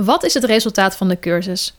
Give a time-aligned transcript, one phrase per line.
[0.00, 1.74] Wat is het resultaat van de cursus?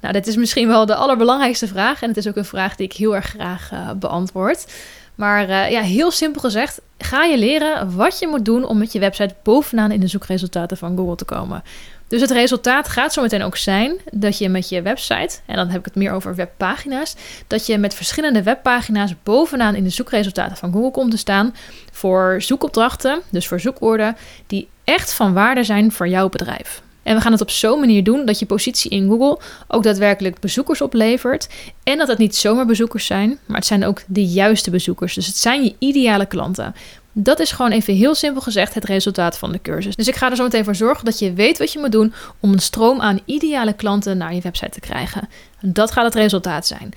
[0.00, 2.86] Nou, dit is misschien wel de allerbelangrijkste vraag en het is ook een vraag die
[2.86, 4.66] ik heel erg graag uh, beantwoord.
[5.14, 8.92] Maar uh, ja, heel simpel gezegd, ga je leren wat je moet doen om met
[8.92, 11.62] je website bovenaan in de zoekresultaten van Google te komen.
[12.08, 15.68] Dus het resultaat gaat zo meteen ook zijn dat je met je website, en dan
[15.68, 17.14] heb ik het meer over webpagina's,
[17.46, 21.54] dat je met verschillende webpagina's bovenaan in de zoekresultaten van Google komt te staan
[21.92, 26.84] voor zoekopdrachten, dus voor zoekwoorden, die echt van waarde zijn voor jouw bedrijf.
[27.06, 29.38] En we gaan het op zo'n manier doen dat je positie in Google
[29.68, 31.48] ook daadwerkelijk bezoekers oplevert.
[31.82, 35.14] En dat het niet zomaar bezoekers zijn, maar het zijn ook de juiste bezoekers.
[35.14, 36.74] Dus het zijn je ideale klanten.
[37.12, 39.96] Dat is gewoon even heel simpel gezegd het resultaat van de cursus.
[39.96, 42.12] Dus ik ga er zo meteen voor zorgen dat je weet wat je moet doen
[42.40, 45.28] om een stroom aan ideale klanten naar je website te krijgen.
[45.60, 46.92] Dat gaat het resultaat zijn.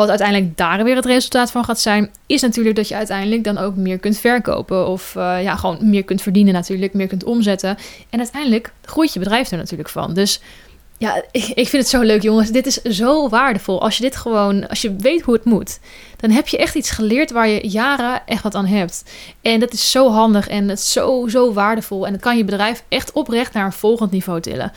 [0.00, 3.58] Wat uiteindelijk daar weer het resultaat van gaat zijn, is natuurlijk dat je uiteindelijk dan
[3.58, 4.88] ook meer kunt verkopen.
[4.88, 7.76] Of uh, ja, gewoon meer kunt verdienen natuurlijk, meer kunt omzetten.
[8.10, 10.14] En uiteindelijk groeit je bedrijf er natuurlijk van.
[10.14, 10.40] Dus
[10.98, 12.50] ja, ik, vind het zo leuk, jongens.
[12.50, 13.80] Dit is zo waardevol.
[13.80, 15.78] Als je dit gewoon, als je weet hoe het moet,
[16.16, 19.04] dan heb je echt iets geleerd waar je jaren echt wat aan hebt.
[19.42, 22.06] En dat is zo handig en het is zo, zo waardevol.
[22.06, 24.72] En het kan je bedrijf echt oprecht naar een volgend niveau tillen.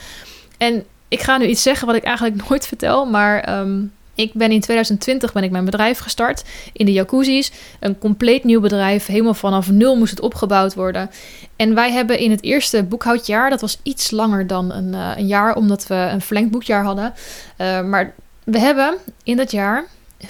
[0.57, 4.51] En ik ga nu iets zeggen wat ik eigenlijk nooit vertel, maar um, ik ben
[4.51, 7.51] in 2020 ben ik mijn bedrijf gestart in de jacuzzi's.
[7.79, 9.05] Een compleet nieuw bedrijf.
[9.05, 11.09] Helemaal vanaf nul moest het opgebouwd worden.
[11.55, 15.27] En wij hebben in het eerste boekhoudjaar, dat was iets langer dan een, uh, een
[15.27, 17.13] jaar, omdat we een verlengd boekjaar hadden.
[17.57, 19.85] Uh, maar we hebben in dat jaar
[20.25, 20.29] 550.000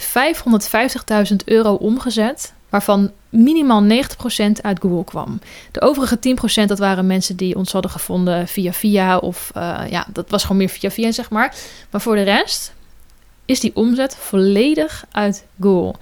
[1.46, 3.86] euro omgezet, waarvan minimaal 90%
[4.62, 5.40] uit Google kwam.
[5.72, 6.20] De overige
[6.64, 10.42] 10% dat waren mensen die ons hadden gevonden via via of uh, ja, dat was
[10.42, 11.56] gewoon meer via via zeg maar.
[11.90, 12.74] Maar voor de rest
[13.46, 15.94] is die omzet volledig uit Google.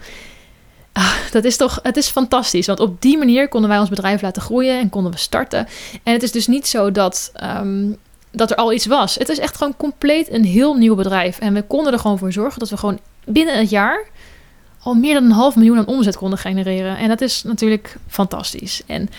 [0.94, 2.68] Ah, dat is toch, het is fantastisch.
[2.68, 5.68] Want op die manier konden wij ons bedrijf laten groeien en konden we starten.
[6.04, 7.98] En het is dus niet zo dat, um,
[8.32, 9.16] dat er al iets was.
[9.16, 11.40] Het is echt gewoon compleet een heel nieuw bedrijf.
[11.40, 14.10] En we konden er gewoon voor zorgen dat we gewoon binnen het jaar
[14.84, 16.98] al meer dan een half miljoen aan omzet konden genereren.
[16.98, 18.82] En dat is natuurlijk fantastisch.
[18.86, 19.10] En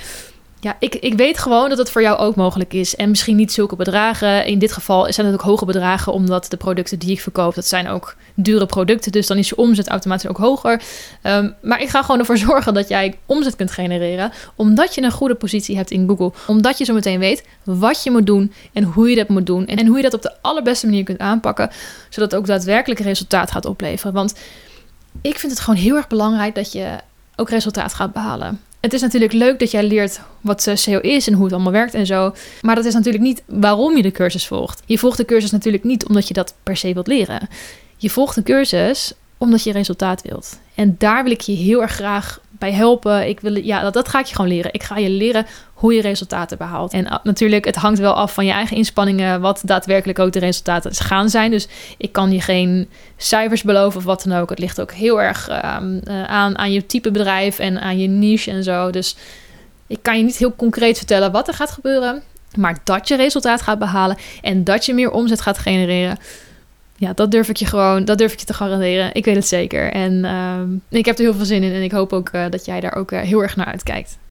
[0.64, 2.96] ja, ik, ik weet gewoon dat het voor jou ook mogelijk is.
[2.96, 4.46] En misschien niet zulke bedragen.
[4.46, 7.66] In dit geval zijn het ook hoge bedragen, omdat de producten die ik verkoop, dat
[7.66, 9.12] zijn ook dure producten.
[9.12, 10.82] Dus dan is je omzet automatisch ook hoger.
[11.22, 14.32] Um, maar ik ga gewoon ervoor zorgen dat jij omzet kunt genereren.
[14.56, 16.32] Omdat je een goede positie hebt in Google.
[16.46, 19.66] Omdat je zo meteen weet wat je moet doen en hoe je dat moet doen.
[19.66, 21.70] En, en hoe je dat op de allerbeste manier kunt aanpakken.
[22.08, 24.12] Zodat het ook daadwerkelijk resultaat gaat opleveren.
[24.12, 24.34] Want
[25.20, 26.98] ik vind het gewoon heel erg belangrijk dat je
[27.36, 31.32] ook resultaat gaat behalen het is natuurlijk leuk dat jij leert wat SEO is en
[31.32, 32.34] hoe het allemaal werkt en zo.
[32.60, 34.82] Maar dat is natuurlijk niet waarom je de cursus volgt.
[34.87, 37.48] Je volgt de cursus natuurlijk niet omdat je dat per se wilt leren.
[37.97, 40.59] Je volgt de cursus omdat je resultaat wilt.
[40.75, 43.28] En daar wil ik je heel erg graag bij helpen.
[43.28, 44.72] Ik wil, ja, dat, dat ga ik je gewoon leren.
[44.72, 46.92] Ik ga je leren hoe je resultaten behaalt.
[46.92, 50.38] En ah, natuurlijk, het hangt wel af van je eigen inspanningen, wat daadwerkelijk ook de
[50.38, 51.50] resultaten gaan zijn.
[51.50, 51.68] Dus
[51.98, 54.50] ik kan je geen cijfers beloven of wat dan ook.
[54.50, 58.08] Het ligt ook heel erg um, uh, aan, aan je type bedrijf en aan je
[58.08, 58.90] niche en zo.
[58.90, 59.16] Dus
[59.86, 62.22] ik kan je niet heel concreet vertellen wat er gaat gebeuren.
[62.56, 66.18] Maar dat je resultaat gaat behalen en dat je meer omzet gaat genereren
[67.02, 69.14] ja, dat durf ik je gewoon, dat durf ik je te garanderen.
[69.14, 69.92] Ik weet het zeker.
[69.92, 72.64] En uh, ik heb er heel veel zin in en ik hoop ook uh, dat
[72.64, 74.18] jij daar ook uh, heel erg naar uitkijkt.